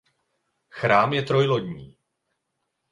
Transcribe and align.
Chrám 0.69 1.13
je 1.13 1.21
trojlodní. 1.21 1.97